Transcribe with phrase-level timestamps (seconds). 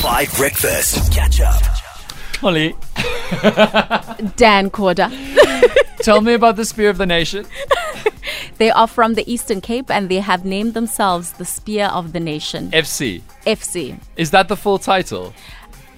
[0.00, 1.12] Five Breakfast.
[1.12, 1.60] Catch up.
[2.32, 2.74] Xoli,
[4.36, 5.10] Dan Corder.
[5.98, 7.44] tell me about the Spear of the Nation.
[8.56, 12.20] They are from the Eastern Cape and they have named themselves the Spear of the
[12.20, 13.20] Nation, FC.
[13.46, 13.98] FC.
[14.16, 15.34] Is that the full title?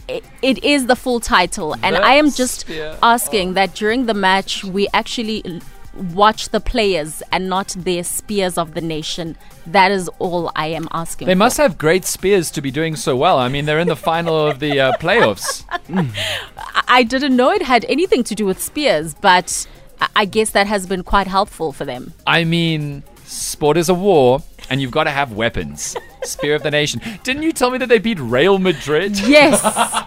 [0.09, 4.07] It, it is the full title, and The I am just Spear asking that during
[4.07, 5.61] the match we actually l-
[5.95, 9.37] watch the players and not their spears of the nation.
[9.67, 11.27] That is all I am asking.
[11.27, 11.39] They for.
[11.39, 13.39] must have great spears to be doing so well.
[13.39, 15.65] I mean, they're in the final of the uh, playoffs.
[16.89, 19.67] I- didn't know it had anything to do with spears, but
[20.17, 22.13] I guess that has been quite helpful for them.
[22.27, 25.97] I mean, sport is a war, and you've got to have weapons.
[26.23, 27.01] Spear of the Nation.
[27.25, 29.19] Didn't you tell me that they beat Real Madrid?
[29.19, 29.61] Yes.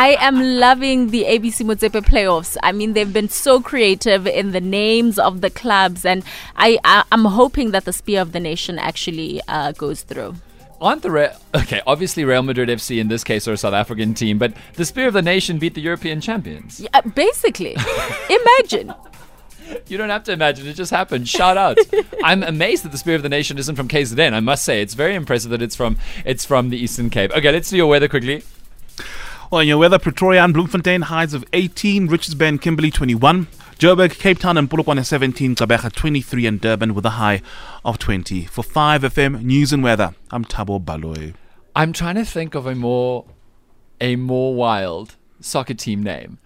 [0.00, 2.56] I am loving the ABC Motsepe playoffs.
[2.62, 6.24] I mean, they've been so creative in the names of the clubs, and
[6.56, 10.36] I, I I'm hoping that the Spear of the Nation actually uh, goes through.
[10.80, 11.82] Aren't the Re- okay?
[11.86, 15.08] Obviously, Real Madrid FC in this case are a South African team, but the Spear
[15.08, 16.80] of the Nation beat the European champions.
[16.80, 17.76] Yeah, basically,
[18.30, 18.94] imagine.
[19.86, 21.28] You don't have to imagine; it just happened.
[21.28, 21.76] Shout out!
[22.24, 24.32] I'm amazed that the Spear of the Nation isn't from KZN.
[24.32, 27.32] I must say, it's very impressive that it's from it's from the Eastern Cape.
[27.32, 28.44] Okay, let's do your weather quickly.
[29.50, 33.48] Well, in your weather, Pretoria and Bloemfontein highs of 18, Richards Bay and Kimberley 21,
[33.80, 37.42] Joburg, Cape Town and Polokwane 17, Gqeberha 23 and Durban with a high
[37.84, 38.44] of 20.
[38.44, 41.34] For 5FM News and Weather, I'm Tabo Baloy.
[41.74, 43.24] I'm trying to think of a more
[44.00, 46.38] a more wild soccer team name,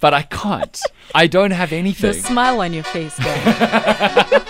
[0.00, 0.80] but I can't.
[1.14, 2.12] I don't have anything.
[2.12, 4.42] The smile on your face, Dan.